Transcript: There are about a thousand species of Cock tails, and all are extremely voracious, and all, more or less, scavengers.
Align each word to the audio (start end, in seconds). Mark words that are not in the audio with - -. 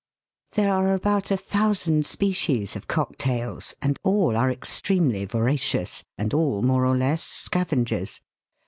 There 0.53 0.73
are 0.73 0.95
about 0.95 1.29
a 1.29 1.37
thousand 1.37 2.07
species 2.07 2.75
of 2.75 2.87
Cock 2.87 3.19
tails, 3.19 3.75
and 3.83 3.99
all 4.01 4.35
are 4.35 4.49
extremely 4.49 5.25
voracious, 5.25 6.03
and 6.17 6.33
all, 6.33 6.63
more 6.63 6.87
or 6.87 6.97
less, 6.97 7.21
scavengers. 7.23 8.19